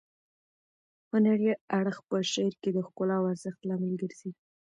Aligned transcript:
هنري 1.11 1.51
اړخ 1.79 1.97
په 2.07 2.17
شعر 2.31 2.53
کې 2.61 2.69
د 2.73 2.77
ښکلا 2.87 3.15
او 3.19 3.25
ارزښت 3.31 3.61
لامل 3.67 3.93
ګرځي. 4.01 4.31